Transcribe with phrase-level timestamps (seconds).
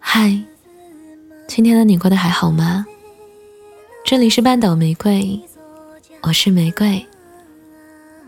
[0.00, 0.38] 嗨，
[1.46, 2.84] 今天的你过得还好吗？
[4.04, 5.40] 这里是半岛玫瑰，
[6.20, 7.06] 我是玫瑰。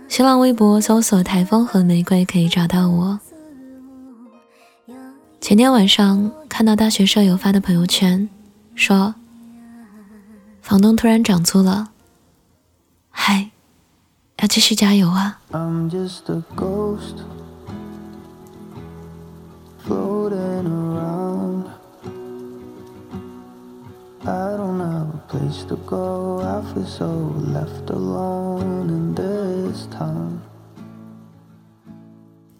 [0.09, 3.21] 新浪微博搜索“台风和玫瑰”可以找到我。
[5.39, 8.27] 前天晚上看到大学舍友发的朋友圈，
[8.75, 9.15] 说
[10.63, 11.91] 房东突然涨租了，
[13.33, 13.49] 嗨，
[14.39, 15.39] 要继续加油啊！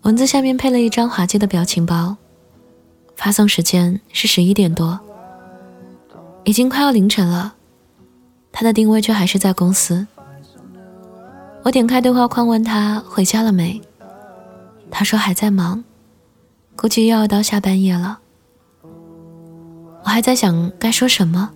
[0.03, 2.17] 文字下面配了一张滑稽的表情包，
[3.17, 5.01] 发送时间是十一点多，
[6.45, 7.55] 已经快要凌晨了，
[8.53, 10.07] 他的定位却还是在公司。
[11.63, 13.81] 我点开对话框问他回家了没，
[14.91, 15.85] 他说还在忙，
[16.75, 18.19] 估计又要到下半夜了。
[20.03, 21.51] 我还在想该说什么。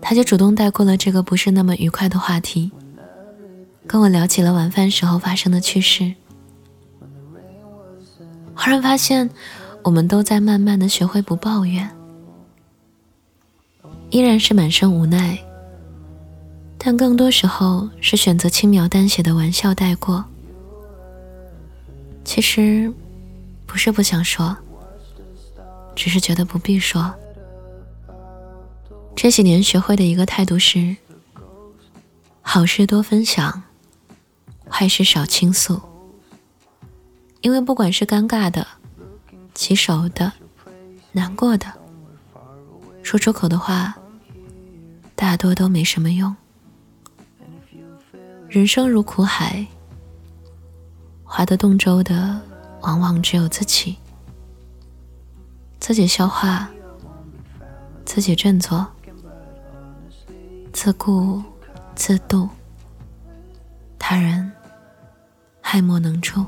[0.00, 2.70] 他就主动带过了这个不是那么愉快的话题，
[3.88, 6.14] 跟我聊起了晚饭时候发生的趣事。
[8.54, 9.28] 忽然发现，
[9.82, 11.90] 我们都在慢慢的学会不抱怨，
[14.10, 15.36] 依然是满身无奈，
[16.86, 20.24] 但更多时候是选择轻描淡写的玩笑带过。
[22.24, 22.92] 其实，
[23.66, 24.56] 不是不想说，
[25.96, 27.12] 只是觉得不必说。
[29.16, 30.96] 这几年学会的一个态度是：
[32.40, 33.64] 好事多分享，
[34.70, 35.82] 坏事少倾诉。
[37.40, 38.64] 因为不管是尴尬的、
[39.54, 40.32] 棘手的、
[41.10, 41.66] 难过的，
[43.02, 43.96] 说出口的话，
[45.16, 46.32] 大多都没什么用。
[48.56, 49.66] 人生如苦海，
[51.24, 52.40] 划得动舟的
[52.80, 53.96] 往往只有自己，
[55.78, 56.66] 自己消化，
[58.06, 58.86] 自己振作。
[60.72, 61.42] 自顾
[61.94, 62.48] 自度，
[63.98, 64.50] 他人
[65.60, 66.42] 爱莫能助。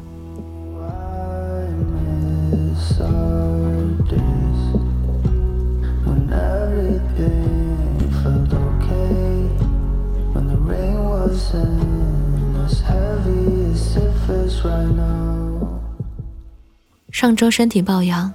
[17.11, 18.33] 上周身体抱恙，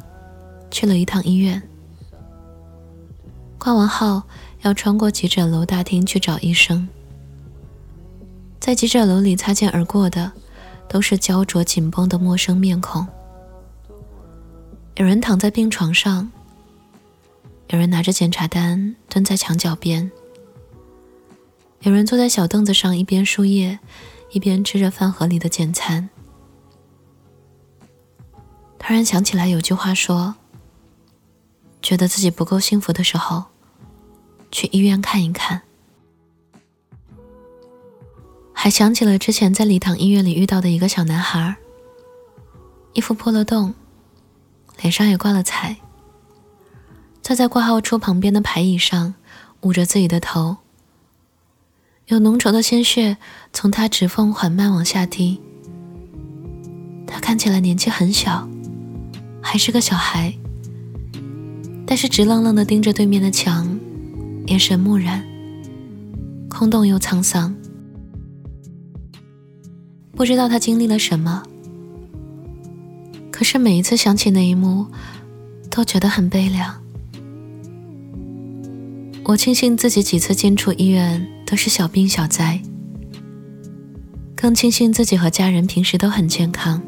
[0.70, 1.62] 去了一趟医院，
[3.58, 4.24] 挂完号。
[4.64, 6.88] 要穿过急诊楼大厅去找医生，
[8.62, 10.32] 在急诊楼里擦肩而过的
[10.88, 13.06] 都是焦灼紧绷的陌生面孔。
[14.96, 16.32] 有人躺在病床上，
[17.72, 20.10] 有人拿着检查单蹲在墙角边，
[21.82, 23.80] 有人坐在小凳子上一边输液，
[24.34, 26.10] 一边吃着饭盒里的简餐。
[28.78, 30.36] 突然想起来有句话说
[31.82, 33.46] ：“觉得自己不够幸福的时候。”
[34.52, 35.64] 去医院看一看，
[38.54, 41.56] 还想起了之前在礼堂医院里遇到的一个小男孩，
[42.94, 43.74] 衣服破了洞，
[44.80, 45.78] 脸上也挂了彩，
[47.24, 49.16] 坐在挂号处旁边的排椅上，
[49.62, 50.58] 捂着自己的头，
[52.08, 53.16] 有浓稠的鲜血
[53.54, 55.40] 从他指缝缓慢往下滴。
[57.08, 58.48] 他看起来年纪很小，
[59.42, 60.34] 还是个小孩，
[61.86, 63.80] 但是直愣愣地盯着对面的墙。
[64.48, 65.24] 眼神木然，
[66.50, 67.56] 空洞又沧桑。
[70.14, 71.44] 不知道他经历了什么，
[73.32, 74.88] 可是每一次想起那一幕，
[75.70, 76.84] 都觉得很悲凉。
[79.24, 82.60] 我庆幸自己几次进出医院都是小病小灾，
[84.36, 86.82] 更庆幸自己和家人平时都很健康。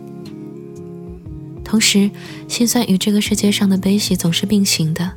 [1.64, 2.09] 同时，
[2.47, 5.12] 心酸与这个世界上的悲喜总是并行的。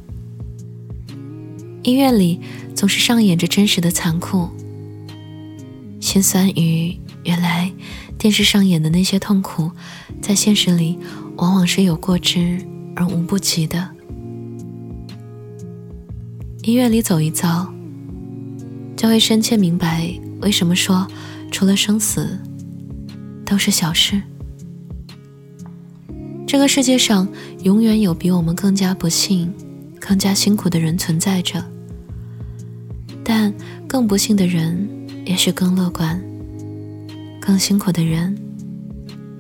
[1.83, 2.39] 医院里
[2.75, 4.50] 总是上演着真实的残酷，
[5.99, 6.94] 心酸与
[7.25, 7.73] 原来
[8.19, 9.71] 电视上演的那些痛苦，
[10.21, 10.99] 在现实里
[11.37, 12.59] 往往是有过之
[12.94, 13.89] 而无不及的。
[16.65, 17.73] 医院里走一遭，
[18.99, 21.06] 就会深切明白为什么说
[21.53, 22.37] 除了生死
[23.47, 24.21] 都是小事。
[26.45, 27.29] 这个世界上
[27.62, 29.55] 永远有比我们更加不幸、
[30.00, 31.65] 更加辛苦的人存在着。
[33.23, 33.55] 但
[33.87, 34.89] 更不幸的人，
[35.25, 36.19] 也许更乐观；
[37.41, 38.37] 更辛苦的人，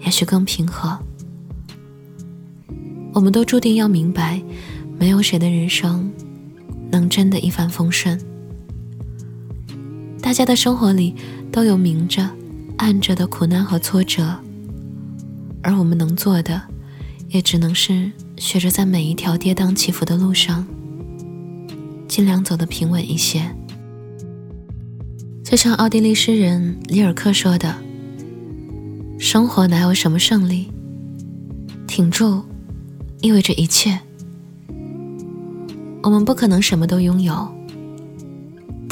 [0.04, 0.96] 也许更平和。
[3.12, 4.40] 我们都注定要明白，
[4.96, 6.08] 没有谁的人生
[6.92, 8.16] 能真的一帆风顺。
[10.28, 11.14] 大家的生活里
[11.50, 12.28] 都有明着、
[12.76, 14.38] 暗着的苦难和挫折，
[15.62, 16.60] 而我们能做的，
[17.30, 20.66] 也只能是学着在每一条跌宕起伏的路上，
[22.06, 23.42] 尽量走得平稳一些。
[25.42, 27.74] 就像奥地利诗人里尔克说的
[29.18, 30.70] ：“生活哪有什么胜利？
[31.86, 32.42] 挺住，
[33.22, 33.98] 意味着一切。
[36.02, 37.48] 我们不可能什么都拥有，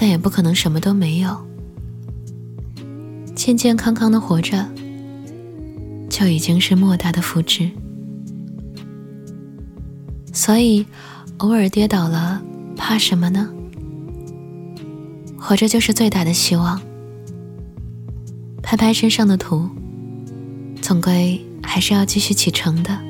[0.06, 1.36] 也不可能什么都没有。
[3.34, 4.66] 健健康康的活着，
[6.08, 7.70] 就已经是莫大的福祉。
[10.32, 10.86] 所以，
[11.38, 12.42] 偶尔跌倒了，
[12.76, 13.50] 怕什么呢？”
[15.38, 16.80] 活着就是最大的希望。
[18.62, 19.68] 拍拍身上的土，
[20.82, 23.05] 总归还是要继续启程的。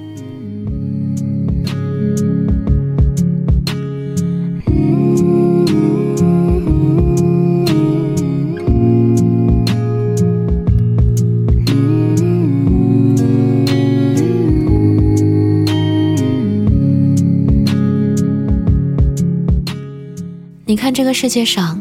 [20.76, 21.80] 你看，这个世界上。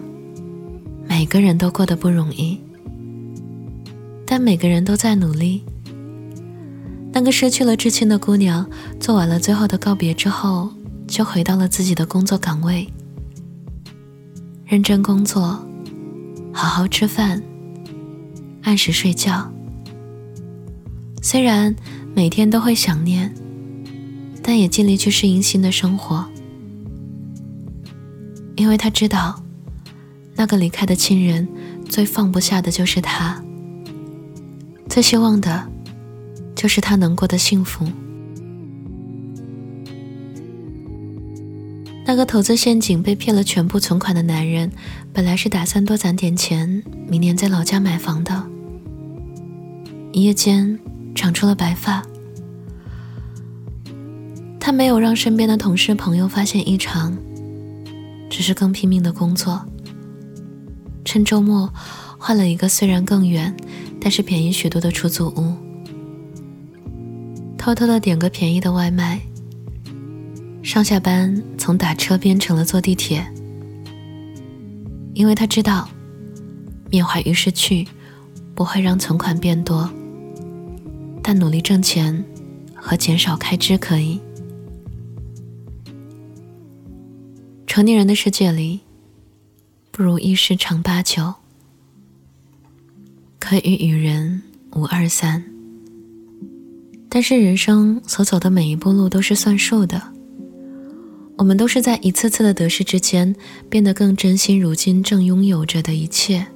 [1.06, 2.58] 每个人都过得不容易，
[4.26, 5.66] 但每个人都在努力。
[7.12, 8.66] 那个失去了至亲的姑娘，
[8.98, 10.70] 做完了最后的告别之后，
[11.08, 12.88] 就回到了自己的工作岗位，
[14.66, 15.42] 认真工作，
[16.54, 17.44] 好好吃饭，
[18.62, 19.52] 按时睡觉。
[21.22, 21.76] 虽然
[22.16, 23.36] 每天都会想念，
[24.42, 26.26] 但也尽力去适应新的生活，
[28.56, 29.42] 因为他知道。
[30.38, 31.48] 那个离开的亲人，
[31.88, 33.42] 最放不下的就是他，
[34.90, 35.66] 最希望的，
[36.54, 37.88] 就是他能过得幸福。
[42.06, 44.70] 那个投资陷阱被骗了全部存款的男人，
[45.14, 48.44] 本来是打算多攒点钱，明年在老家买房的。
[50.12, 50.78] 一夜间
[51.16, 52.04] 长出了白发，
[54.60, 57.18] 他没有让身边的同事朋友发现异常，
[58.36, 59.66] 只是更拼命的工作。
[61.06, 61.74] 趁周末
[62.20, 63.56] 换了一个虽然更远，
[64.02, 65.54] 但是便宜许多的出租屋，
[67.58, 69.22] 偷偷的点个便宜的外卖。
[70.62, 73.26] 上下班从打车变成了坐地铁，
[75.14, 75.88] 因为他知道，
[76.92, 77.88] 缅怀于失去
[78.54, 79.90] 不会让存款变多，
[81.24, 82.22] 但努力挣钱
[82.76, 84.20] 和减少开支可以。
[87.76, 88.80] 成年人的世界里。
[89.92, 91.34] 不如意十常八九，
[93.38, 94.42] 可以与人
[94.72, 95.44] 无二三。
[97.10, 100.02] 但是人生所走的每一步路都是算数的，
[101.36, 103.36] 我们都是在一次次的得失之间，
[103.70, 106.48] 变得更珍惜如今正拥有着的一切，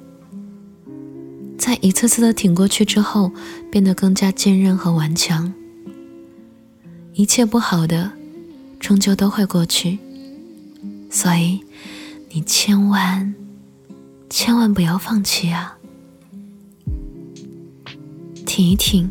[1.58, 3.30] 在一次次的挺过去之后，
[3.70, 5.52] 变得更加坚韧和顽强。
[7.12, 8.10] 一切不好的，
[8.78, 9.98] 终究都会过去，
[11.10, 11.60] 所以。
[12.32, 13.34] 你千万
[14.28, 15.76] 千万不要放弃啊！
[18.46, 19.10] 挺一挺，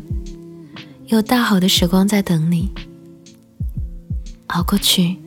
[1.08, 2.70] 有大好的时光在等你。
[4.46, 5.18] 熬过去，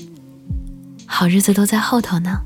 [1.05, 2.41] 好日子都在后头呢。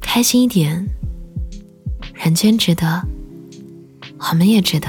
[0.00, 0.88] 开心一点，
[2.14, 3.02] 人间值得，
[4.18, 4.88] 我们也值得。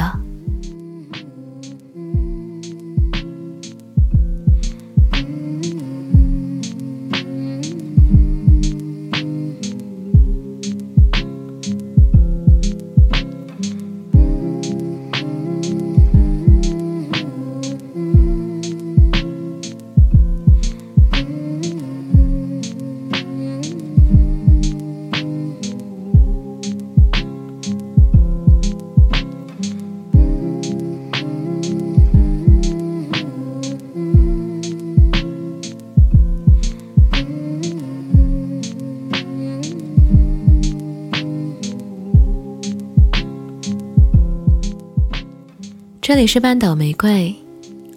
[46.07, 47.35] 这里是半岛玫瑰，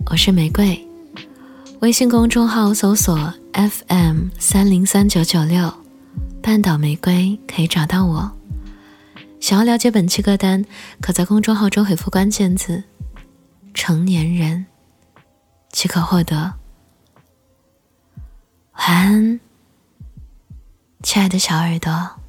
[0.07, 0.85] 我是玫瑰。
[1.79, 5.73] 微信公众号搜索 FM 三零三九九六，
[6.43, 8.33] 半岛玫瑰可以找到我。
[9.39, 10.65] 想要了解本期歌单，
[11.01, 12.83] 可在公众号中回复关键字
[13.75, 14.67] “成年人”，
[15.71, 16.55] 即可获得。
[18.73, 19.41] 晚安，
[21.05, 22.20] 亲爱的小耳朵。